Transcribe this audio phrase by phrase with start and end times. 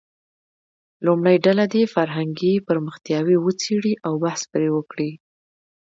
[1.05, 5.11] لومړۍ ډله دې فرهنګي پرمختیاوې وڅېړي او بحث پرې وکړي.